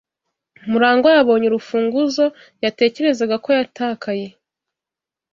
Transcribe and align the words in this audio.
Murangwa 0.69 1.09
yabonye 1.17 1.45
urufunguzo 1.47 2.25
yatekerezaga 2.63 3.35
ko 3.43 3.49
yatakaye. 3.57 4.27